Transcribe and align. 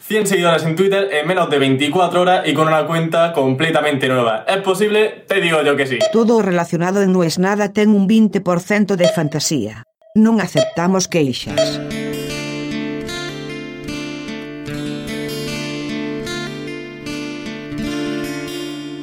100 0.00 0.26
seguidores 0.26 0.62
en 0.64 0.76
Twitter 0.76 1.08
en 1.12 1.26
menos 1.26 1.50
de 1.50 1.58
24 1.58 2.20
horas 2.20 2.48
y 2.48 2.54
con 2.54 2.68
una 2.68 2.86
cuenta 2.86 3.32
completamente 3.32 4.08
nueva. 4.08 4.44
¿Es 4.46 4.58
posible? 4.58 5.24
Te 5.26 5.40
digo 5.40 5.62
yo 5.62 5.76
que 5.76 5.86
sí. 5.86 5.98
Todo 6.12 6.40
relacionado 6.40 7.02
en 7.02 7.12
No 7.12 7.24
es 7.24 7.38
nada 7.38 7.72
ten 7.72 7.90
un 7.90 8.08
20% 8.08 8.96
de 8.96 9.08
fantasía. 9.08 9.84
Non 10.14 10.40
aceptamos 10.40 11.06
queixas. 11.06 11.58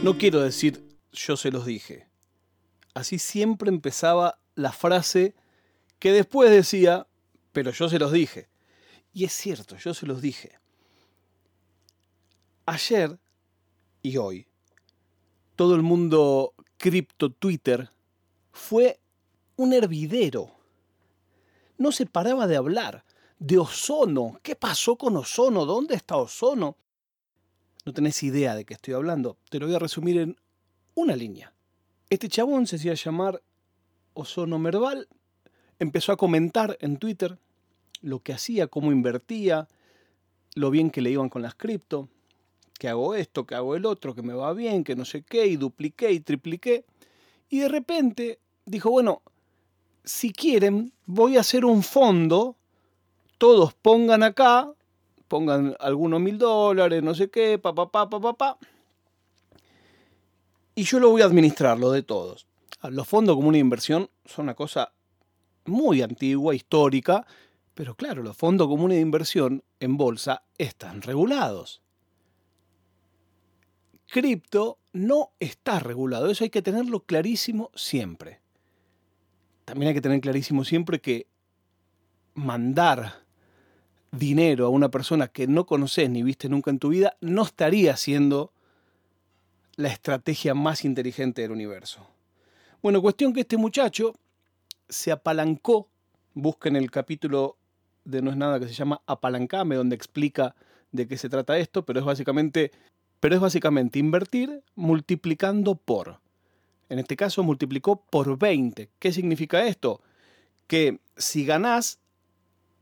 No 0.02 0.18
quiero 0.18 0.42
decir 0.42 0.84
yo 1.12 1.36
se 1.36 1.52
los 1.52 1.66
dije. 1.66 2.08
Así 2.94 3.20
siempre 3.20 3.70
empezaba 3.70 4.40
la 4.56 4.72
frase 4.72 5.36
que 6.00 6.12
después 6.12 6.50
decía, 6.52 7.08
pero 7.52 7.72
yo 7.72 7.90
se 7.90 8.00
los 8.00 8.12
dije. 8.12 8.50
Y 9.14 9.26
es 9.26 9.34
cierto, 9.34 9.78
yo 9.78 9.94
se 9.94 10.06
los 10.06 10.22
dije. 10.22 10.60
Ayer 12.68 13.20
y 14.02 14.18
hoy, 14.18 14.48
todo 15.56 15.76
el 15.76 15.84
mundo 15.84 16.56
cripto 16.78 17.30
Twitter 17.30 17.92
fue 18.52 19.00
un 19.56 19.72
hervidero. 19.74 20.52
No 21.78 21.92
se 21.92 22.08
paraba 22.08 22.48
de 22.48 22.56
hablar 22.56 23.06
de 23.38 23.60
Ozono. 23.60 24.40
¿Qué 24.42 24.56
pasó 24.56 24.96
con 24.96 25.16
Ozono? 25.16 25.66
¿Dónde 25.66 25.94
está 25.94 26.18
Ozono? 26.18 26.76
No 27.86 27.94
tenés 27.94 28.24
idea 28.24 28.56
de 28.56 28.66
qué 28.66 28.74
estoy 28.74 28.96
hablando. 28.96 29.38
Te 29.52 29.60
lo 29.60 29.68
voy 29.68 29.76
a 29.76 29.80
resumir 29.80 30.18
en 30.18 30.36
una 30.96 31.16
línea. 31.16 31.54
Este 32.10 32.30
chabón 32.30 32.66
se 32.66 32.78
hacía 32.78 32.96
llamar 32.96 33.44
Ozono 34.16 34.58
Merval. 34.58 35.08
Empezó 35.78 36.14
a 36.14 36.18
comentar 36.18 36.78
en 36.82 36.98
Twitter 36.98 37.38
lo 38.02 38.22
que 38.22 38.34
hacía, 38.34 38.68
cómo 38.68 38.92
invertía, 38.92 39.68
lo 40.56 40.72
bien 40.72 40.90
que 40.90 41.02
le 41.02 41.12
iban 41.12 41.30
con 41.30 41.44
las 41.44 41.54
cripto, 41.54 42.10
que 42.78 42.88
hago 42.90 43.16
esto, 43.16 43.46
que 43.46 43.56
hago 43.56 43.76
el 43.76 43.86
otro, 43.86 44.16
que 44.16 44.22
me 44.22 44.34
va 44.34 44.54
bien, 44.54 44.84
que 44.84 44.96
no 44.96 45.06
sé 45.06 45.24
qué, 45.24 45.48
y 45.48 45.56
dupliqué 45.56 46.12
y 46.12 46.20
tripliqué. 46.20 46.86
Y 47.50 47.60
de 47.60 47.70
repente 47.70 48.40
dijo, 48.66 48.92
bueno, 48.92 49.22
si 50.04 50.32
quieren, 50.32 50.94
voy 51.06 51.38
a 51.38 51.42
hacer 51.42 51.66
un 51.66 51.84
fondo, 51.84 52.56
todos 53.38 53.74
pongan 53.74 54.24
acá 54.24 54.76
pongan 55.28 55.76
algunos 55.80 56.22
mil 56.22 56.38
dólares, 56.38 57.04
no 57.04 57.16
sé 57.16 57.30
qué, 57.30 57.58
pa, 57.58 57.74
pa, 57.74 57.90
pa, 57.92 58.10
pa, 58.10 58.20
pa, 58.20 58.34
pa. 58.34 58.58
Y 60.76 60.84
yo 60.84 61.00
lo 61.00 61.10
voy 61.10 61.22
a 61.22 61.26
administrar, 61.26 61.80
lo 61.80 61.92
de 61.92 62.04
todos. 62.04 62.48
Los 62.84 63.08
fondos 63.08 63.36
como 63.36 63.50
una 63.50 63.58
inversión 63.58 64.10
son 64.26 64.46
una 64.46 64.54
cosa 64.54 64.92
muy 65.66 66.02
antigua, 66.02 66.54
histórica, 66.54 67.26
pero 67.74 67.96
claro, 67.96 68.22
los 68.22 68.38
fondos 68.38 68.68
comunes 68.68 68.98
de 68.98 69.02
inversión 69.02 69.64
en 69.80 69.98
bolsa 69.98 70.44
están 70.58 71.02
regulados. 71.02 71.82
Cripto 74.16 74.80
no 74.94 75.34
está 75.42 75.78
regulado, 75.78 76.32
eso 76.32 76.46
hay 76.46 76.50
que 76.50 76.62
tenerlo 76.62 77.02
clarísimo 77.02 77.70
siempre. 77.76 78.40
También 79.66 79.90
hay 79.90 79.94
que 79.94 80.00
tener 80.00 80.22
clarísimo 80.22 80.64
siempre 80.64 81.02
que 81.02 81.28
mandar 82.34 83.26
dinero 84.14 84.68
a 84.68 84.70
una 84.70 84.90
persona 84.90 85.28
que 85.28 85.48
no 85.48 85.66
conoces 85.66 86.10
ni 86.10 86.24
viste 86.24 86.48
nunca 86.48 86.72
en 86.72 86.80
tu 86.80 86.88
vida, 86.88 87.18
no 87.20 87.44
estaría 87.44 87.98
siendo 87.98 88.54
la 89.76 89.90
estrategia 89.90 90.54
más 90.54 90.86
inteligente 90.86 91.42
del 91.42 91.52
universo. 91.52 92.08
Bueno, 92.82 93.02
cuestión 93.02 93.34
que 93.34 93.42
este 93.42 93.58
muchacho 93.58 94.14
se 94.88 95.12
apalancó, 95.12 95.90
busquen 96.34 96.78
el 96.78 96.90
capítulo 96.90 97.58
de 98.06 98.22
No 98.22 98.32
es 98.32 98.38
nada 98.38 98.62
que 98.62 98.68
se 98.70 98.76
llama 98.76 99.02
Apalancame, 99.08 99.76
donde 99.76 99.98
explica 99.98 100.56
de 100.94 101.06
qué 101.06 101.18
se 101.18 101.28
trata 101.28 101.58
esto, 101.58 101.86
pero 101.86 102.00
es 102.00 102.06
básicamente, 102.06 102.72
pero 103.20 103.36
es 103.36 103.42
básicamente 103.42 104.00
invertir 104.00 104.64
multiplicando 104.76 105.76
por. 105.76 106.20
En 106.90 107.00
este 107.00 107.16
caso 107.16 107.44
multiplicó 107.44 108.02
por 108.02 108.38
20. 108.38 108.90
¿Qué 109.00 109.12
significa 109.12 109.66
esto? 109.66 110.02
Que 110.68 111.00
si 111.18 111.46
ganás 111.46 112.00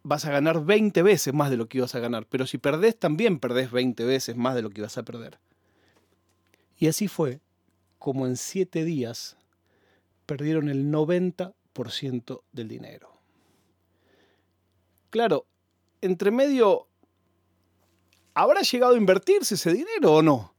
vas 0.03 0.25
a 0.25 0.31
ganar 0.31 0.65
20 0.65 1.01
veces 1.01 1.33
más 1.33 1.49
de 1.49 1.57
lo 1.57 1.67
que 1.67 1.77
ibas 1.77 1.95
a 1.95 1.99
ganar, 1.99 2.25
pero 2.27 2.45
si 2.45 2.57
perdés 2.57 2.97
también 2.99 3.39
perdés 3.39 3.71
20 3.71 4.03
veces 4.03 4.35
más 4.35 4.55
de 4.55 4.61
lo 4.61 4.69
que 4.69 4.81
ibas 4.81 4.97
a 4.97 5.03
perder. 5.03 5.39
Y 6.77 6.87
así 6.87 7.07
fue 7.07 7.39
como 7.99 8.27
en 8.27 8.35
7 8.35 8.83
días 8.83 9.37
perdieron 10.25 10.67
el 10.69 10.91
90% 10.91 12.41
del 12.51 12.67
dinero. 12.67 13.13
Claro, 15.09 15.45
entre 16.01 16.31
medio, 16.31 16.87
¿habrá 18.33 18.61
llegado 18.61 18.93
a 18.93 18.97
invertirse 18.97 19.55
ese 19.55 19.73
dinero 19.73 20.13
o 20.13 20.21
no? 20.21 20.53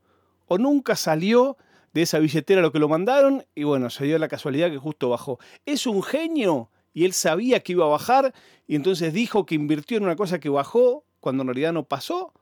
¿O 0.46 0.58
nunca 0.58 0.96
salió 0.96 1.56
de 1.92 2.02
esa 2.02 2.18
billetera 2.18 2.60
lo 2.60 2.72
que 2.72 2.78
lo 2.78 2.88
mandaron 2.88 3.44
y 3.54 3.64
bueno, 3.64 3.90
se 3.90 4.04
dio 4.04 4.18
la 4.18 4.28
casualidad 4.28 4.70
que 4.70 4.78
justo 4.78 5.08
bajó? 5.08 5.38
¿Es 5.64 5.86
un 5.86 6.02
genio? 6.02 6.70
y 6.94 7.04
él 7.04 7.12
sabía 7.12 7.60
que 7.60 7.72
iba 7.72 7.84
a 7.84 7.88
bajar 7.88 8.32
y 8.66 8.76
entonces 8.76 9.12
dijo 9.12 9.44
que 9.44 9.56
invirtió 9.56 9.98
en 9.98 10.04
una 10.04 10.16
cosa 10.16 10.38
que 10.38 10.48
bajó 10.48 11.04
cuando 11.20 11.42
en 11.42 11.48
realidad 11.48 11.72
no 11.72 11.84
pasó? 11.84 12.32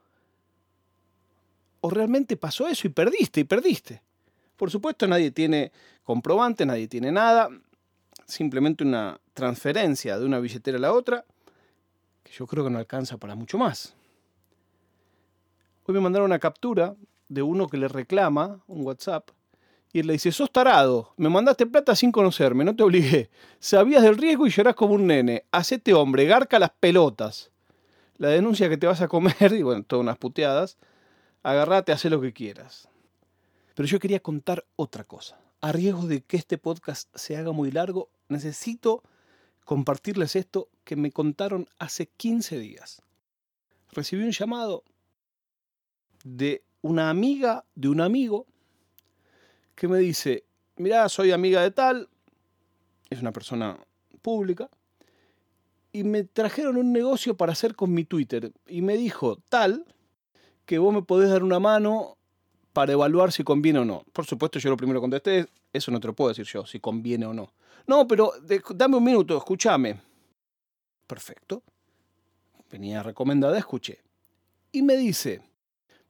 ¿O 1.81 1.89
realmente 1.89 2.37
pasó 2.37 2.67
eso 2.67 2.87
y 2.87 2.91
perdiste 2.91 3.41
y 3.41 3.43
perdiste? 3.43 4.01
Por 4.55 4.69
supuesto 4.69 5.07
nadie 5.07 5.31
tiene 5.31 5.71
comprobante, 6.03 6.65
nadie 6.65 6.87
tiene 6.87 7.11
nada, 7.11 7.49
simplemente 8.27 8.83
una 8.83 9.19
transferencia 9.33 10.17
de 10.19 10.25
una 10.25 10.39
billetera 10.39 10.77
a 10.77 10.81
la 10.81 10.93
otra, 10.93 11.25
que 12.23 12.31
yo 12.31 12.45
creo 12.45 12.63
que 12.63 12.69
no 12.69 12.77
alcanza 12.77 13.17
para 13.17 13.35
mucho 13.35 13.57
más. 13.57 13.95
Hoy 15.85 15.93
me 15.95 16.01
mandaron 16.01 16.25
una 16.25 16.39
captura 16.39 16.95
de 17.27 17.41
uno 17.41 17.67
que 17.67 17.77
le 17.77 17.87
reclama 17.87 18.61
un 18.67 18.85
WhatsApp 18.85 19.29
y 19.91 19.99
él 19.99 20.07
le 20.07 20.13
dice, 20.13 20.31
sos 20.31 20.51
tarado, 20.51 21.13
me 21.17 21.29
mandaste 21.29 21.67
plata 21.67 21.95
sin 21.95 22.11
conocerme, 22.11 22.63
no 22.63 22.75
te 22.75 22.81
obligué. 22.81 23.29
Sabías 23.59 24.01
del 24.01 24.17
riesgo 24.17 24.47
y 24.47 24.49
llorás 24.49 24.73
como 24.73 24.95
un 24.95 25.05
nene. 25.05 25.45
Hacete 25.51 25.93
hombre, 25.93 26.25
garca 26.25 26.57
las 26.57 26.71
pelotas. 26.71 27.51
La 28.17 28.29
denuncia 28.29 28.69
que 28.69 28.77
te 28.77 28.87
vas 28.87 29.01
a 29.01 29.07
comer, 29.07 29.35
y 29.53 29.61
bueno, 29.61 29.83
todas 29.83 30.01
unas 30.01 30.17
puteadas, 30.17 30.77
agarrate, 31.43 31.91
haz 31.91 32.05
lo 32.05 32.19
que 32.19 32.33
quieras. 32.33 32.89
Pero 33.75 33.87
yo 33.87 33.99
quería 33.99 34.19
contar 34.19 34.65
otra 34.75 35.03
cosa. 35.03 35.39
A 35.61 35.71
riesgo 35.71 36.07
de 36.07 36.21
que 36.21 36.37
este 36.37 36.57
podcast 36.57 37.15
se 37.15 37.37
haga 37.37 37.51
muy 37.51 37.69
largo, 37.69 38.09
necesito 38.29 39.03
compartirles 39.63 40.35
esto 40.35 40.69
que 40.85 40.95
me 40.95 41.11
contaron 41.11 41.67
hace 41.77 42.07
15 42.07 42.57
días. 42.57 43.03
Recibí 43.91 44.23
un 44.23 44.31
llamado 44.31 44.83
de 46.23 46.63
una 46.81 47.09
amiga 47.09 47.65
de 47.75 47.89
un 47.89 48.01
amigo 48.01 48.45
que 49.75 49.87
me 49.87 49.99
dice, 49.99 50.45
mirá, 50.77 51.07
soy 51.09 51.31
amiga 51.31 51.61
de 51.61 51.71
tal, 51.71 52.09
es 53.09 53.21
una 53.21 53.31
persona 53.31 53.77
pública, 54.21 54.69
y 55.91 56.03
me 56.03 56.23
trajeron 56.23 56.77
un 56.77 56.91
negocio 56.91 57.37
para 57.37 57.51
hacer 57.51 57.75
con 57.75 57.93
mi 57.93 58.03
Twitter. 58.03 58.51
Y 58.67 58.81
me 58.81 58.97
dijo, 58.97 59.37
tal, 59.49 59.85
que 60.65 60.79
vos 60.79 60.93
me 60.93 61.03
podés 61.03 61.29
dar 61.29 61.43
una 61.43 61.59
mano 61.59 62.17
para 62.73 62.93
evaluar 62.93 63.31
si 63.31 63.43
conviene 63.43 63.79
o 63.79 63.85
no. 63.85 64.03
Por 64.11 64.25
supuesto, 64.25 64.57
yo 64.57 64.71
lo 64.71 64.77
primero 64.77 64.99
contesté, 64.99 65.47
eso 65.71 65.91
no 65.91 65.99
te 65.99 66.07
lo 66.07 66.15
puedo 66.15 66.29
decir 66.29 66.45
yo, 66.45 66.65
si 66.65 66.79
conviene 66.79 67.27
o 67.27 67.33
no. 67.33 67.53
No, 67.85 68.07
pero 68.07 68.31
dame 68.73 68.97
un 68.97 69.03
minuto, 69.03 69.37
escúchame. 69.37 70.01
Perfecto. 71.05 71.61
Venía 72.71 73.03
recomendada, 73.03 73.57
escuché. 73.57 74.01
Y 74.71 74.81
me 74.81 74.97
dice, 74.97 75.41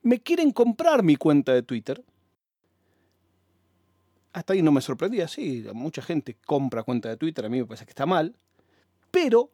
¿me 0.04 0.22
quieren 0.22 0.52
comprar 0.52 1.04
mi 1.04 1.16
cuenta 1.16 1.54
de 1.54 1.64
Twitter? 1.64 2.04
hasta 4.34 4.54
ahí 4.54 4.62
no 4.62 4.72
me 4.72 4.82
sorprendía, 4.82 5.28
sí, 5.28 5.64
mucha 5.74 6.02
gente 6.02 6.36
compra 6.46 6.84
cuenta 6.84 7.08
de 7.08 7.18
Twitter, 7.18 7.46
a 7.46 7.50
mí 7.50 7.60
me 7.60 7.66
parece 7.66 7.86
que 7.86 7.92
está 7.92 8.08
mal, 8.08 8.36
pero 9.12 9.52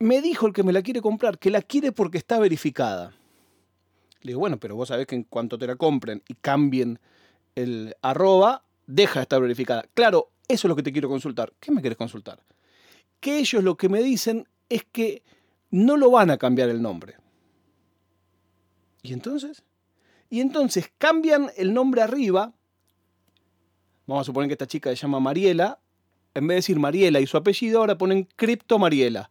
me 0.00 0.20
dijo 0.20 0.46
el 0.48 0.52
que 0.52 0.64
me 0.64 0.72
la 0.72 0.82
quiere 0.82 1.00
comprar 1.00 1.38
que 1.38 1.50
la 1.50 1.62
quiere 1.62 1.92
porque 1.92 2.18
está 2.18 2.38
verificada. 2.40 3.14
Le 4.22 4.30
digo, 4.30 4.40
bueno, 4.40 4.58
pero 4.58 4.74
vos 4.74 4.88
sabés 4.88 5.06
que 5.06 5.14
en 5.14 5.22
cuanto 5.22 5.56
te 5.58 5.66
la 5.66 5.76
compren 5.76 6.22
y 6.28 6.34
cambien 6.34 6.98
el 7.54 7.94
arroba, 8.02 8.64
deja 8.86 9.20
de 9.20 9.22
estar 9.22 9.40
verificada. 9.40 9.84
Claro, 9.94 10.30
eso 10.48 10.66
es 10.66 10.68
lo 10.68 10.74
que 10.76 10.82
te 10.82 10.92
quiero 10.92 11.08
consultar. 11.08 11.52
¿Qué 11.60 11.70
me 11.70 11.80
quieres 11.80 11.96
consultar? 11.96 12.42
Que 13.20 13.38
ellos 13.38 13.62
lo 13.62 13.76
que 13.76 13.88
me 13.88 14.02
dicen 14.02 14.48
es 14.68 14.84
que 14.90 15.22
no 15.70 15.96
lo 15.96 16.10
van 16.10 16.30
a 16.30 16.38
cambiar 16.38 16.68
el 16.68 16.82
nombre. 16.82 17.16
¿Y 19.02 19.12
entonces? 19.12 19.62
Y 20.30 20.40
entonces 20.40 20.90
cambian 20.98 21.50
el 21.56 21.72
nombre 21.72 22.02
arriba 22.02 22.52
Vamos 24.08 24.22
a 24.22 24.24
suponer 24.24 24.48
que 24.48 24.54
esta 24.54 24.66
chica 24.66 24.88
se 24.88 24.96
llama 24.96 25.20
Mariela. 25.20 25.78
En 26.34 26.46
vez 26.46 26.54
de 26.54 26.58
decir 26.58 26.78
Mariela 26.78 27.20
y 27.20 27.26
su 27.26 27.36
apellido, 27.36 27.80
ahora 27.80 27.98
ponen 27.98 28.26
Cripto 28.36 28.78
Mariela. 28.78 29.30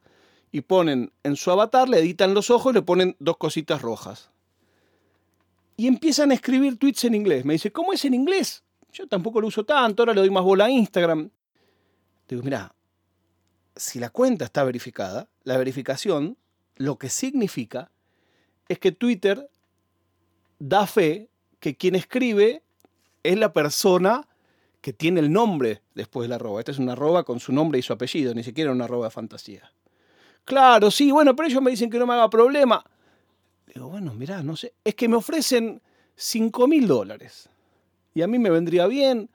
Y 0.51 0.61
ponen 0.61 1.11
en 1.23 1.35
su 1.35 1.49
avatar, 1.49 1.89
le 1.89 1.97
editan 1.97 2.35
los 2.35 2.51
ojos 2.51 2.75
le 2.75 2.83
ponen 2.83 3.15
dos 3.19 3.37
cositas 3.37 3.81
rojas. 3.81 4.29
Y 5.77 5.87
empiezan 5.87 6.29
a 6.29 6.35
escribir 6.35 6.77
tweets 6.77 7.05
en 7.05 7.15
inglés. 7.15 7.43
Me 7.43 7.53
dice, 7.53 7.71
¿cómo 7.71 7.91
es 7.91 8.05
en 8.05 8.13
inglés? 8.13 8.63
Yo 8.93 9.07
tampoco 9.07 9.41
lo 9.41 9.47
uso 9.47 9.65
tanto, 9.65 10.03
ahora 10.03 10.13
le 10.13 10.21
doy 10.21 10.29
más 10.29 10.43
bola 10.43 10.65
a 10.65 10.69
Instagram. 10.69 11.31
Digo, 12.27 12.43
mira, 12.43 12.75
si 13.75 13.99
la 13.99 14.11
cuenta 14.11 14.45
está 14.45 14.63
verificada, 14.63 15.27
la 15.43 15.57
verificación 15.57 16.37
lo 16.75 16.99
que 16.99 17.09
significa 17.09 17.89
es 18.69 18.77
que 18.77 18.91
Twitter 18.91 19.49
da 20.59 20.87
fe 20.87 21.29
que 21.59 21.75
quien 21.75 21.95
escribe 21.95 22.63
es 23.23 23.37
la 23.37 23.53
persona 23.53 24.27
que 24.81 24.93
tiene 24.93 25.19
el 25.19 25.31
nombre 25.31 25.81
después 25.95 26.25
de 26.25 26.29
la 26.29 26.35
arroba. 26.35 26.59
Esta 26.59 26.71
es 26.71 26.79
una 26.79 26.93
arroba 26.93 27.23
con 27.23 27.39
su 27.39 27.51
nombre 27.51 27.79
y 27.79 27.81
su 27.81 27.93
apellido, 27.93 28.33
ni 28.33 28.43
siquiera 28.43 28.71
una 28.71 28.85
arroba 28.85 29.07
de 29.07 29.11
fantasía. 29.11 29.71
Claro, 30.45 30.91
sí, 30.91 31.11
bueno, 31.11 31.35
pero 31.35 31.49
ellos 31.49 31.61
me 31.61 31.71
dicen 31.71 31.89
que 31.89 31.99
no 31.99 32.07
me 32.07 32.13
haga 32.13 32.29
problema. 32.29 32.83
Digo, 33.73 33.89
bueno, 33.89 34.13
mirá, 34.13 34.41
no 34.43 34.55
sé, 34.55 34.73
es 34.83 34.95
que 34.95 35.09
me 35.09 35.17
ofrecen 35.17 35.81
5 36.15 36.67
mil 36.67 36.87
dólares 36.87 37.49
y 38.13 38.21
a 38.21 38.27
mí 38.27 38.39
me 38.39 38.49
vendría 38.49 38.87
bien. 38.87 39.29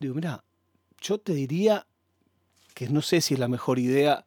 Digo, 0.00 0.14
mirá, 0.14 0.42
yo 1.00 1.18
te 1.18 1.32
diría 1.32 1.86
que 2.74 2.88
no 2.88 3.00
sé 3.00 3.20
si 3.20 3.34
es 3.34 3.40
la 3.40 3.48
mejor 3.48 3.78
idea 3.78 4.26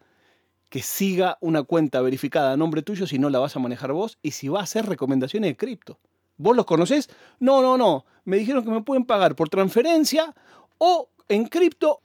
que 0.70 0.82
siga 0.82 1.38
una 1.42 1.64
cuenta 1.64 2.02
verificada 2.02 2.54
a 2.54 2.58
nombre 2.58 2.82
tuyo 2.82 3.08
si 3.08 3.20
no 3.20 3.30
la 3.30 3.40
vas 3.40 3.56
a 3.56 3.60
manejar 3.60 3.92
vos 3.92 4.20
y 4.22 4.32
si 4.32 4.48
va 4.48 4.60
a 4.60 4.64
hacer 4.64 4.86
recomendaciones 4.86 5.52
de 5.52 5.58
cripto. 5.58 6.00
¿Vos 6.38 6.56
los 6.56 6.66
conocés? 6.66 7.10
No, 7.40 7.62
no, 7.62 7.78
no. 7.78 8.06
Me 8.24 8.38
dijeron 8.38 8.64
que 8.64 8.72
me 8.72 8.82
pueden 8.82 9.06
pagar 9.06 9.36
por 9.36 9.50
transferencia 9.50 10.34
o 10.78 11.10
en 11.28 11.46
cripto. 11.46 12.02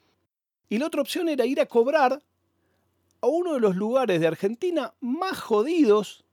Y 0.69 0.79
la 0.79 0.87
otra 0.87 1.03
opción 1.03 1.29
era 1.29 1.47
ir 1.47 1.61
a 1.61 1.67
cobrar 1.67 2.23
a 3.21 3.27
uno 3.27 3.55
de 3.55 3.61
los 3.61 3.77
lugares 3.77 4.21
de 4.21 4.27
Argentina 4.27 4.95
más 5.01 5.39
jodidos 5.39 6.25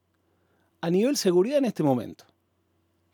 a 0.81 0.89
nivel 0.89 1.16
seguridad 1.16 1.60
en 1.60 1.66
este 1.66 1.84
momento. 1.84 2.25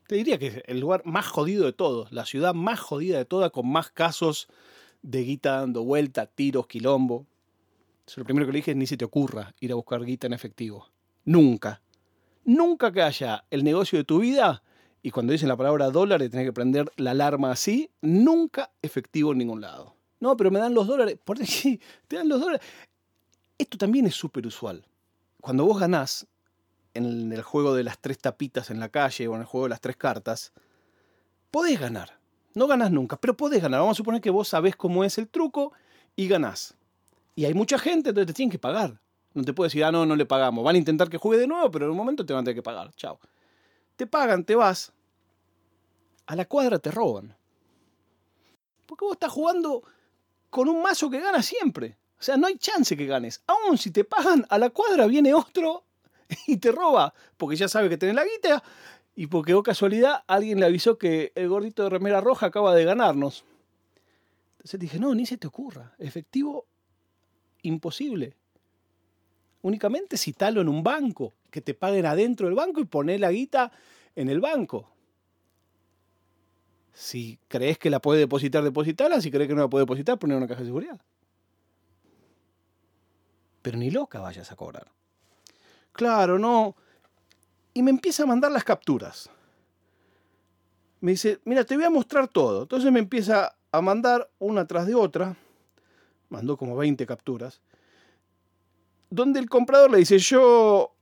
Te 0.07 0.15
diría 0.15 0.37
que 0.37 0.47
es 0.47 0.63
el 0.67 0.79
lugar 0.79 1.01
más 1.05 1.27
jodido 1.27 1.65
de 1.65 1.73
todos, 1.73 2.11
la 2.13 2.25
ciudad 2.25 2.53
más 2.53 2.79
jodida 2.79 3.17
de 3.17 3.25
todas, 3.25 3.51
con 3.51 3.67
más 3.67 3.91
casos 3.91 4.47
de 5.01 5.23
guita 5.23 5.59
dando 5.59 5.83
vuelta, 5.83 6.27
tiros, 6.27 6.67
quilombo. 6.67 7.25
Lo 8.15 8.23
primero 8.23 8.45
que 8.45 8.53
le 8.53 8.57
dije 8.57 8.71
es 8.71 8.77
ni 8.77 8.87
se 8.87 8.97
te 8.97 9.05
ocurra 9.05 9.53
ir 9.59 9.71
a 9.71 9.75
buscar 9.75 10.03
guita 10.03 10.27
en 10.27 10.33
efectivo. 10.33 10.87
Nunca. 11.25 11.81
Nunca 12.45 12.91
que 12.91 13.01
haya 13.01 13.43
el 13.51 13.63
negocio 13.63 13.99
de 13.99 14.05
tu 14.05 14.19
vida 14.19 14.63
y 15.01 15.11
cuando 15.11 15.33
dicen 15.33 15.49
la 15.49 15.57
palabra 15.57 15.89
dólar 15.89 16.21
tenés 16.29 16.45
que 16.45 16.53
prender 16.53 16.91
la 16.95 17.11
alarma 17.11 17.51
así, 17.51 17.91
nunca 18.01 18.71
efectivo 18.81 19.33
en 19.33 19.39
ningún 19.39 19.61
lado. 19.61 19.95
No, 20.19 20.35
pero 20.35 20.49
me 20.49 20.59
dan 20.59 20.73
los 20.73 20.87
dólares. 20.87 21.17
¿Por 21.23 21.37
qué? 21.37 21.79
Te 22.07 22.15
dan 22.15 22.29
los 22.29 22.39
dólares. 22.39 22.61
Esto 23.57 23.77
también 23.77 24.05
es 24.07 24.15
súper 24.15 24.47
usual. 24.47 24.85
Cuando 25.41 25.65
vos 25.65 25.79
ganás 25.79 26.27
en 26.93 27.31
el 27.31 27.41
juego 27.41 27.75
de 27.75 27.83
las 27.83 27.99
tres 27.99 28.17
tapitas 28.17 28.71
en 28.71 28.79
la 28.79 28.89
calle 28.89 29.27
o 29.27 29.35
en 29.35 29.41
el 29.41 29.45
juego 29.45 29.65
de 29.65 29.69
las 29.69 29.81
tres 29.81 29.97
cartas, 29.97 30.53
podés 31.51 31.79
ganar. 31.79 32.19
No 32.55 32.67
ganás 32.67 32.91
nunca, 32.91 33.17
pero 33.17 33.37
podés 33.37 33.61
ganar. 33.61 33.81
Vamos 33.81 33.95
a 33.95 33.99
suponer 33.99 34.21
que 34.21 34.29
vos 34.29 34.47
sabés 34.47 34.75
cómo 34.75 35.03
es 35.03 35.17
el 35.17 35.27
truco 35.27 35.73
y 36.15 36.27
ganás. 36.27 36.76
Y 37.37 37.45
hay 37.45 37.53
mucha 37.53 37.77
gente, 37.77 38.09
entonces 38.09 38.25
te 38.25 38.33
tienen 38.33 38.49
que 38.49 38.57
pagar. 38.57 38.99
No 39.35 39.43
te 39.43 39.53
puedes 39.53 39.71
decir, 39.71 39.83
ah, 39.83 39.91
no, 39.91 40.07
no 40.07 40.15
le 40.15 40.25
pagamos. 40.25 40.63
Van 40.63 40.73
a 40.73 40.79
intentar 40.79 41.07
que 41.07 41.19
juegue 41.19 41.39
de 41.39 41.45
nuevo, 41.45 41.69
pero 41.69 41.85
en 41.85 41.91
un 41.91 41.97
momento 41.97 42.25
te 42.25 42.33
van 42.33 42.41
a 42.41 42.45
tener 42.45 42.55
que 42.55 42.63
pagar. 42.63 42.91
Chao. 42.95 43.19
Te 43.95 44.07
pagan, 44.07 44.43
te 44.43 44.55
vas. 44.55 44.91
A 46.25 46.35
la 46.35 46.45
cuadra 46.45 46.79
te 46.79 46.89
roban. 46.89 47.37
Porque 48.87 49.05
vos 49.05 49.13
estás 49.13 49.31
jugando 49.31 49.83
con 50.49 50.67
un 50.67 50.81
mazo 50.81 51.11
que 51.11 51.19
gana 51.19 51.43
siempre. 51.43 51.95
O 52.19 52.23
sea, 52.23 52.37
no 52.37 52.47
hay 52.47 52.57
chance 52.57 52.97
que 52.97 53.05
ganes. 53.05 53.43
Aún 53.45 53.77
si 53.77 53.91
te 53.91 54.03
pagan, 54.03 54.43
a 54.49 54.57
la 54.57 54.71
cuadra 54.71 55.05
viene 55.05 55.35
otro 55.35 55.83
y 56.47 56.57
te 56.57 56.71
roba. 56.71 57.13
Porque 57.37 57.55
ya 57.55 57.67
sabe 57.67 57.87
que 57.87 57.99
tenés 57.99 58.15
la 58.15 58.25
guita 58.25 58.63
y 59.15 59.27
porque, 59.27 59.53
o 59.53 59.59
oh 59.59 59.63
casualidad, 59.63 60.23
alguien 60.25 60.59
le 60.59 60.65
avisó 60.65 60.97
que 60.97 61.33
el 61.35 61.49
gordito 61.49 61.83
de 61.83 61.91
remera 61.91 62.19
roja 62.19 62.47
acaba 62.47 62.73
de 62.73 62.83
ganarnos. 62.83 63.45
Entonces 64.53 64.79
dije, 64.79 64.97
no, 64.97 65.13
ni 65.13 65.27
se 65.27 65.37
te 65.37 65.45
ocurra. 65.45 65.93
Efectivo, 65.99 66.65
imposible. 67.67 68.35
Únicamente 69.61 70.17
si 70.17 70.33
talo 70.33 70.61
en 70.61 70.69
un 70.69 70.83
banco, 70.83 71.33
que 71.51 71.61
te 71.61 71.73
paguen 71.73 72.05
adentro 72.05 72.47
del 72.47 72.55
banco 72.55 72.79
y 72.79 72.85
poner 72.85 73.19
la 73.19 73.31
guita 73.31 73.71
en 74.15 74.29
el 74.29 74.39
banco. 74.39 74.89
Si 76.93 77.37
crees 77.47 77.77
que 77.77 77.89
la 77.89 77.99
puede 77.99 78.19
depositar, 78.19 78.63
depositarla. 78.63 79.21
Si 79.21 79.29
crees 79.29 79.47
que 79.47 79.55
no 79.55 79.61
la 79.61 79.69
puede 79.69 79.83
depositar, 79.83 80.17
poner 80.17 80.37
una 80.37 80.47
caja 80.47 80.61
de 80.61 80.67
seguridad 80.67 80.99
pero 83.67 83.79
ni 83.79 83.91
loca 83.91 84.21
vayas 84.21 84.49
a 84.49 84.55
cobrar. 84.55 84.87
Claro, 85.91 86.39
no. 86.39 86.73
Y 87.73 87.83
me 87.83 87.91
empieza 87.91 88.23
a 88.23 88.25
mandar 88.25 88.49
las 88.49 88.63
capturas. 88.63 89.29
Me 91.01 91.11
dice, 91.11 91.41
mira, 91.43 91.65
te 91.65 91.75
voy 91.75 91.83
a 91.83 91.89
mostrar 91.89 92.29
todo. 92.29 92.61
Entonces 92.61 92.89
me 92.93 92.99
empieza 92.99 93.57
a 93.69 93.81
mandar 93.81 94.29
una 94.39 94.65
tras 94.65 94.87
de 94.87 94.95
otra. 94.95 95.35
Mandó 96.29 96.57
como 96.57 96.75
20 96.75 97.05
capturas. 97.05 97.61
Donde 99.09 99.39
el 99.39 99.49
comprador 99.49 99.91
le 99.91 99.99
dice, 99.99 100.19
yo 100.19 100.93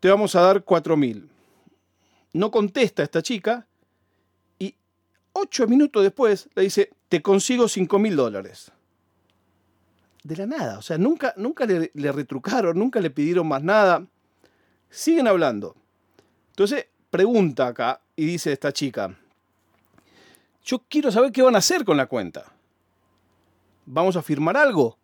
te 0.00 0.08
vamos 0.08 0.34
a 0.34 0.42
dar 0.42 0.64
4.000. 0.64 1.28
No 2.34 2.50
contesta 2.50 3.02
esta 3.02 3.22
chica. 3.22 3.66
Y 4.58 4.74
ocho 5.32 5.66
minutos 5.66 6.02
después 6.02 6.48
le 6.54 6.62
dice, 6.62 6.90
te 7.08 7.22
consigo 7.22 7.64
5.000 7.64 8.14
dólares 8.14 8.72
de 10.28 10.36
la 10.36 10.46
nada. 10.46 10.78
O 10.78 10.82
sea, 10.82 10.98
nunca, 10.98 11.32
nunca 11.36 11.66
le, 11.66 12.12
retrucaron, 12.12 12.78
nunca 12.78 13.00
le 13.00 13.10
pidieron 13.10 13.48
más 13.48 13.62
nada. 13.62 14.06
Siguen 14.90 15.26
hablando. 15.26 15.74
Entonces, 16.50 16.86
pregunta 17.10 17.68
acá 17.68 18.00
y 18.14 18.26
dice 18.26 18.52
esta 18.52 18.72
chica, 18.72 19.16
yo 20.64 20.82
quiero 20.88 21.10
saber 21.10 21.32
qué 21.32 21.42
van 21.42 21.54
a 21.54 21.58
hacer 21.58 21.84
con 21.84 21.96
la 21.96 22.06
cuenta. 22.06 22.52
¿Vamos 23.90 24.16
a 24.16 24.22
firmar 24.22 24.54
algo? 24.58 24.98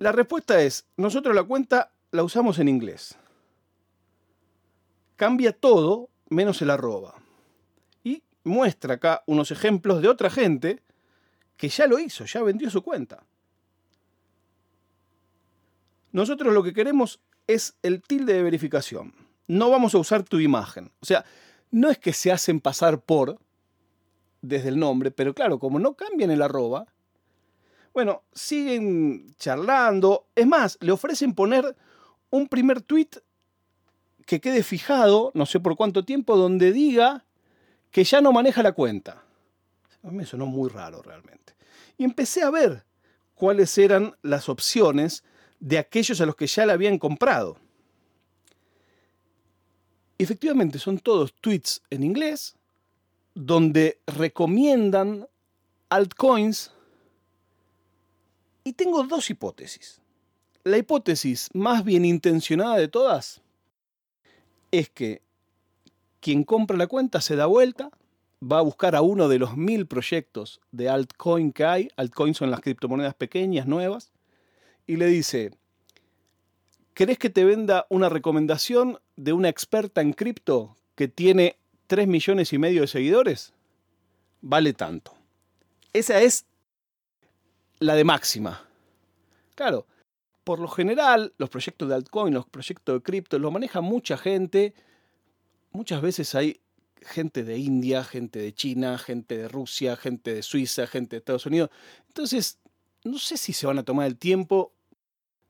La 0.00 0.10
respuesta 0.10 0.60
es, 0.60 0.88
nosotros 0.96 1.36
la 1.36 1.44
cuenta 1.44 1.92
la 2.10 2.24
usamos 2.24 2.58
en 2.58 2.66
inglés. 2.66 3.16
Cambia 5.14 5.52
todo 5.52 6.08
menos 6.30 6.60
el 6.62 6.70
arroba. 6.70 7.14
Y 8.02 8.24
muestra 8.42 8.94
acá 8.94 9.22
unos 9.26 9.52
ejemplos 9.52 10.02
de 10.02 10.08
otra 10.08 10.30
gente 10.30 10.82
que 11.56 11.68
ya 11.68 11.86
lo 11.86 12.00
hizo, 12.00 12.24
ya 12.24 12.42
vendió 12.42 12.70
su 12.70 12.82
cuenta. 12.82 13.22
Nosotros 16.10 16.52
lo 16.52 16.64
que 16.64 16.72
queremos 16.72 17.20
es 17.46 17.76
el 17.84 18.02
tilde 18.02 18.34
de 18.34 18.42
verificación. 18.42 19.14
No 19.46 19.70
vamos 19.70 19.94
a 19.94 19.98
usar 19.98 20.24
tu 20.24 20.40
imagen. 20.40 20.90
O 20.98 21.06
sea, 21.06 21.24
no 21.70 21.88
es 21.88 21.98
que 21.98 22.12
se 22.12 22.32
hacen 22.32 22.58
pasar 22.58 23.00
por 23.00 23.38
desde 24.42 24.70
el 24.70 24.78
nombre, 24.80 25.12
pero 25.12 25.34
claro, 25.34 25.60
como 25.60 25.78
no 25.78 25.94
cambian 25.94 26.32
el 26.32 26.42
arroba, 26.42 26.88
bueno, 27.92 28.22
siguen 28.32 29.34
charlando. 29.38 30.28
Es 30.34 30.46
más, 30.46 30.78
le 30.80 30.92
ofrecen 30.92 31.34
poner 31.34 31.76
un 32.30 32.48
primer 32.48 32.80
tweet 32.80 33.10
que 34.26 34.40
quede 34.40 34.62
fijado, 34.62 35.30
no 35.34 35.46
sé 35.46 35.60
por 35.60 35.76
cuánto 35.76 36.04
tiempo, 36.04 36.36
donde 36.36 36.72
diga 36.72 37.24
que 37.90 38.04
ya 38.04 38.20
no 38.20 38.32
maneja 38.32 38.62
la 38.62 38.72
cuenta. 38.72 39.22
A 40.02 40.08
mí 40.08 40.18
me 40.18 40.26
sonó 40.26 40.46
muy 40.46 40.68
raro 40.68 41.02
realmente. 41.02 41.54
Y 41.96 42.04
empecé 42.04 42.42
a 42.42 42.50
ver 42.50 42.84
cuáles 43.34 43.76
eran 43.78 44.16
las 44.22 44.48
opciones 44.48 45.24
de 45.60 45.78
aquellos 45.78 46.20
a 46.20 46.26
los 46.26 46.36
que 46.36 46.46
ya 46.46 46.66
la 46.66 46.74
habían 46.74 46.98
comprado. 46.98 47.58
Efectivamente, 50.18 50.78
son 50.78 50.98
todos 50.98 51.32
tweets 51.40 51.80
en 51.90 52.02
inglés 52.02 52.56
donde 53.34 54.00
recomiendan 54.06 55.28
altcoins 55.88 56.72
y 58.68 58.74
tengo 58.74 59.02
dos 59.04 59.30
hipótesis. 59.30 60.02
La 60.62 60.76
hipótesis 60.76 61.48
más 61.54 61.84
bien 61.84 62.04
intencionada 62.04 62.76
de 62.76 62.88
todas 62.88 63.40
es 64.70 64.90
que 64.90 65.22
quien 66.20 66.44
compra 66.44 66.76
la 66.76 66.86
cuenta 66.86 67.22
se 67.22 67.34
da 67.34 67.46
vuelta, 67.46 67.90
va 68.42 68.58
a 68.58 68.62
buscar 68.62 68.94
a 68.94 69.00
uno 69.00 69.28
de 69.28 69.38
los 69.38 69.56
mil 69.56 69.86
proyectos 69.86 70.60
de 70.70 70.90
altcoin 70.90 71.50
que 71.52 71.64
hay, 71.64 71.88
altcoins 71.96 72.36
son 72.36 72.50
las 72.50 72.60
criptomonedas 72.60 73.14
pequeñas, 73.14 73.66
nuevas, 73.66 74.12
y 74.86 74.96
le 74.96 75.06
dice, 75.06 75.52
¿querés 76.92 77.18
que 77.18 77.30
te 77.30 77.46
venda 77.46 77.86
una 77.88 78.10
recomendación 78.10 78.98
de 79.16 79.32
una 79.32 79.48
experta 79.48 80.02
en 80.02 80.12
cripto 80.12 80.76
que 80.94 81.08
tiene 81.08 81.56
3 81.86 82.06
millones 82.06 82.52
y 82.52 82.58
medio 82.58 82.82
de 82.82 82.88
seguidores? 82.88 83.54
Vale 84.42 84.74
tanto. 84.74 85.14
Esa 85.94 86.20
es 86.20 86.44
la 87.80 87.94
de 87.94 88.04
máxima. 88.04 88.64
Claro, 89.54 89.86
por 90.44 90.60
lo 90.60 90.68
general, 90.68 91.34
los 91.36 91.50
proyectos 91.50 91.88
de 91.88 91.94
altcoin, 91.94 92.32
los 92.32 92.46
proyectos 92.46 92.96
de 92.96 93.02
cripto, 93.02 93.38
los 93.38 93.52
maneja 93.52 93.80
mucha 93.80 94.16
gente. 94.16 94.74
Muchas 95.72 96.00
veces 96.00 96.34
hay 96.34 96.60
gente 97.02 97.44
de 97.44 97.58
India, 97.58 98.04
gente 98.04 98.38
de 98.38 98.54
China, 98.54 98.98
gente 98.98 99.36
de 99.36 99.48
Rusia, 99.48 99.96
gente 99.96 100.34
de 100.34 100.42
Suiza, 100.42 100.86
gente 100.86 101.16
de 101.16 101.18
Estados 101.18 101.46
Unidos. 101.46 101.70
Entonces, 102.06 102.58
no 103.04 103.18
sé 103.18 103.36
si 103.36 103.52
se 103.52 103.66
van 103.66 103.78
a 103.78 103.82
tomar 103.82 104.06
el 104.06 104.16
tiempo 104.16 104.72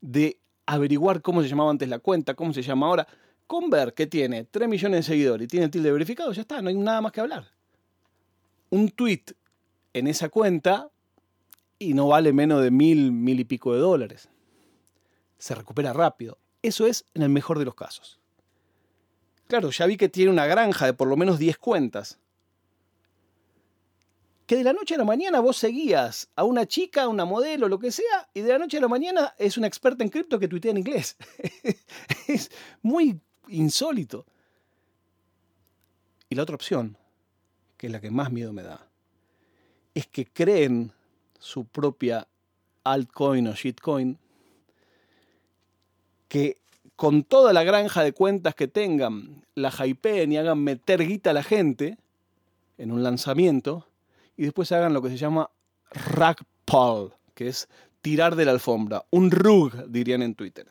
de 0.00 0.40
averiguar 0.66 1.22
cómo 1.22 1.42
se 1.42 1.48
llamaba 1.48 1.70
antes 1.70 1.88
la 1.88 1.98
cuenta, 1.98 2.34
cómo 2.34 2.52
se 2.52 2.62
llama 2.62 2.86
ahora. 2.86 3.06
Conver, 3.46 3.94
que 3.94 4.06
tiene 4.06 4.44
3 4.44 4.68
millones 4.68 4.98
de 5.06 5.12
seguidores 5.14 5.44
y 5.46 5.48
tiene 5.48 5.66
el 5.66 5.70
tilde 5.70 5.90
verificado, 5.90 6.32
ya 6.32 6.42
está, 6.42 6.60
no 6.60 6.68
hay 6.68 6.76
nada 6.76 7.00
más 7.00 7.12
que 7.12 7.20
hablar. 7.20 7.50
Un 8.68 8.90
tweet 8.90 9.24
en 9.94 10.06
esa 10.06 10.28
cuenta 10.28 10.90
y 11.78 11.94
no 11.94 12.08
vale 12.08 12.32
menos 12.32 12.62
de 12.62 12.70
mil, 12.70 13.12
mil 13.12 13.40
y 13.40 13.44
pico 13.44 13.72
de 13.72 13.80
dólares. 13.80 14.28
Se 15.38 15.54
recupera 15.54 15.92
rápido. 15.92 16.38
Eso 16.62 16.86
es 16.86 17.04
en 17.14 17.22
el 17.22 17.28
mejor 17.28 17.58
de 17.58 17.64
los 17.64 17.74
casos. 17.74 18.18
Claro, 19.46 19.70
ya 19.70 19.86
vi 19.86 19.96
que 19.96 20.08
tiene 20.08 20.30
una 20.30 20.46
granja 20.46 20.86
de 20.86 20.92
por 20.92 21.08
lo 21.08 21.16
menos 21.16 21.38
10 21.38 21.56
cuentas. 21.58 22.18
Que 24.46 24.56
de 24.56 24.64
la 24.64 24.72
noche 24.72 24.94
a 24.94 24.98
la 24.98 25.04
mañana 25.04 25.40
vos 25.40 25.56
seguías 25.56 26.30
a 26.34 26.44
una 26.44 26.66
chica, 26.66 27.02
a 27.02 27.08
una 27.08 27.24
modelo, 27.24 27.68
lo 27.68 27.78
que 27.78 27.92
sea, 27.92 28.28
y 28.34 28.40
de 28.40 28.52
la 28.52 28.58
noche 28.58 28.78
a 28.78 28.80
la 28.80 28.88
mañana 28.88 29.34
es 29.38 29.56
una 29.56 29.66
experta 29.66 30.02
en 30.02 30.10
cripto 30.10 30.38
que 30.38 30.48
tuitea 30.48 30.72
en 30.72 30.78
inglés. 30.78 31.16
es 32.28 32.50
muy 32.82 33.20
insólito. 33.48 34.26
Y 36.30 36.34
la 36.34 36.42
otra 36.42 36.56
opción, 36.56 36.96
que 37.76 37.86
es 37.86 37.92
la 37.92 38.00
que 38.00 38.10
más 38.10 38.30
miedo 38.30 38.52
me 38.52 38.62
da, 38.62 38.86
es 39.94 40.06
que 40.06 40.26
creen 40.26 40.92
su 41.38 41.64
propia 41.64 42.26
altcoin 42.84 43.48
o 43.48 43.54
shitcoin, 43.54 44.18
que 46.28 46.56
con 46.96 47.22
toda 47.22 47.52
la 47.52 47.62
granja 47.64 48.02
de 48.02 48.12
cuentas 48.12 48.54
que 48.54 48.68
tengan, 48.68 49.44
la 49.54 49.70
hypeen 49.70 50.32
y 50.32 50.36
hagan 50.36 50.62
meter 50.62 51.06
guita 51.06 51.30
a 51.30 51.34
la 51.34 51.42
gente 51.42 51.98
en 52.76 52.90
un 52.92 53.02
lanzamiento, 53.02 53.86
y 54.36 54.44
después 54.44 54.70
hagan 54.72 54.92
lo 54.94 55.02
que 55.02 55.08
se 55.10 55.16
llama 55.16 55.50
rug 56.14 56.36
pull, 56.64 57.12
que 57.34 57.48
es 57.48 57.68
tirar 58.02 58.36
de 58.36 58.44
la 58.44 58.52
alfombra, 58.52 59.04
un 59.10 59.30
rug, 59.30 59.86
dirían 59.88 60.22
en 60.22 60.34
Twitter. 60.34 60.68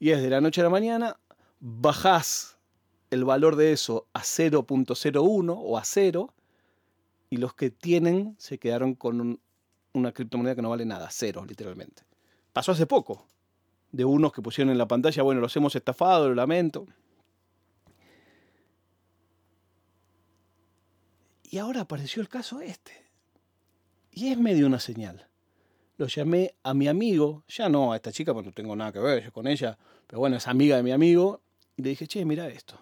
Y 0.00 0.10
es 0.10 0.22
de 0.22 0.30
la 0.30 0.40
noche 0.40 0.60
a 0.60 0.64
la 0.64 0.70
mañana, 0.70 1.16
bajás 1.60 2.56
el 3.10 3.24
valor 3.24 3.56
de 3.56 3.72
eso 3.72 4.06
a 4.12 4.20
0.01 4.22 5.54
o 5.58 5.78
a 5.78 5.84
0, 5.84 6.32
y 7.30 7.36
los 7.36 7.54
que 7.54 7.70
tienen 7.70 8.36
se 8.38 8.58
quedaron 8.58 8.94
con 8.94 9.20
un- 9.20 9.40
una 9.92 10.12
criptomoneda 10.12 10.54
que 10.54 10.62
no 10.62 10.70
vale 10.70 10.84
nada, 10.84 11.08
cero, 11.10 11.44
literalmente. 11.46 12.02
Pasó 12.52 12.72
hace 12.72 12.86
poco, 12.86 13.26
de 13.92 14.04
unos 14.04 14.32
que 14.32 14.42
pusieron 14.42 14.70
en 14.70 14.78
la 14.78 14.88
pantalla, 14.88 15.22
bueno, 15.22 15.40
los 15.40 15.56
hemos 15.56 15.74
estafado, 15.74 16.28
lo 16.28 16.34
lamento. 16.34 16.86
Y 21.44 21.58
ahora 21.58 21.82
apareció 21.82 22.20
el 22.20 22.28
caso 22.28 22.60
este. 22.60 22.92
Y 24.12 24.28
es 24.28 24.38
medio 24.38 24.66
una 24.66 24.80
señal. 24.80 25.28
Lo 25.96 26.06
llamé 26.06 26.54
a 26.62 26.74
mi 26.74 26.88
amigo, 26.88 27.44
ya 27.48 27.68
no 27.68 27.92
a 27.92 27.96
esta 27.96 28.12
chica, 28.12 28.34
porque 28.34 28.48
no 28.48 28.54
tengo 28.54 28.76
nada 28.76 28.92
que 28.92 28.98
ver 28.98 29.24
yo 29.24 29.32
con 29.32 29.46
ella, 29.46 29.78
pero 30.06 30.20
bueno, 30.20 30.36
es 30.36 30.46
amiga 30.46 30.76
de 30.76 30.82
mi 30.82 30.92
amigo, 30.92 31.40
y 31.76 31.82
le 31.82 31.90
dije, 31.90 32.06
che, 32.06 32.24
mira 32.24 32.48
esto. 32.48 32.78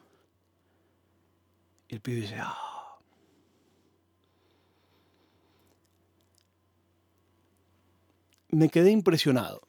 Y 1.88 1.94
el 1.94 2.00
pibe 2.00 2.22
dice, 2.22 2.36
ah. 2.40 2.65
Me 8.56 8.70
quedé 8.70 8.90
impresionado. 8.90 9.68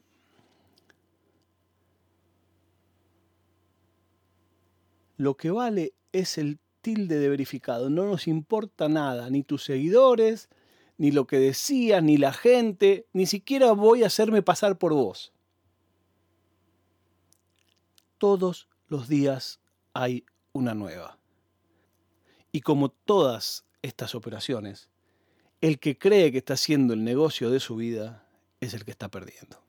Lo 5.17 5.36
que 5.36 5.51
vale 5.51 5.94
es 6.13 6.38
el 6.38 6.58
tilde 6.79 7.20
de 7.20 7.27
verificado. 7.27 7.89
No 7.89 8.06
nos 8.06 8.29
importa 8.29 8.88
nada, 8.88 9.29
ni 9.29 9.44
tus 9.44 9.65
seguidores, 9.65 10.48
ni 10.98 11.12
lo 11.12 11.27
que 11.27 11.38
decías, 11.38 12.01
ni 12.01 12.15
la 12.15 12.32
gente, 12.32 13.08
ni 13.12 13.25
siquiera 13.25 13.74
voy 13.74 14.03
a 14.03 14.08
hacerme 14.08 14.41
pasar 14.41 14.77
por 14.77 14.94
vos. 14.94 15.34
Todos 18.17 18.70
los 18.88 19.10
días 19.10 19.60
hay 19.91 20.24
una 20.53 20.74
nueva. 20.74 21.20
Y 22.53 22.62
como 22.62 22.88
todas 22.88 23.65
estas 23.82 24.15
operaciones, 24.15 24.88
el 25.60 25.77
que 25.77 25.98
cree 25.98 26.32
que 26.32 26.38
está 26.38 26.53
haciendo 26.53 26.94
el 26.94 27.03
negocio 27.03 27.50
de 27.50 27.60
su 27.60 27.75
vida 27.75 28.24
es 28.60 28.74
el 28.74 28.86
que 28.86 28.92
está 28.92 29.10
perdiendo. 29.10 29.62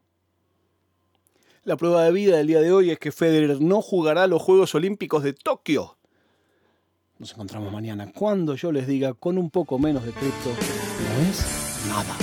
La 1.64 1.76
prueba 1.76 2.04
de 2.04 2.12
vida 2.12 2.37
del 2.37 2.47
día 2.47 2.61
de 2.61 2.73
hoy 2.73 2.90
es 2.90 2.99
que 2.99 3.12
Federer 3.12 3.61
no 3.61 3.83
jugará 3.83 4.26
los 4.26 4.40
Juegos 4.40 4.75
Olímpicos 4.75 5.23
de 5.23 5.35
Tokio. 5.35 5.99
Nos 7.18 7.33
encontramos 7.33 7.73
mañana 7.73 8.11
cuando 8.12 8.54
yo 8.54 8.73
les 8.73 8.87
diga 8.87 9.12
con 9.12 9.38
un 9.38 9.50
poco 9.50 9.78
menos 9.78 10.04
de 10.04 10.12
cripto 10.12 10.50
no 10.50 11.28
es 11.28 11.87
nada. 11.88 12.16